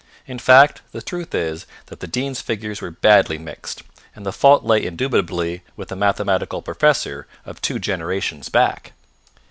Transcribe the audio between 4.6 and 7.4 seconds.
lay indubitably with the mathematical professor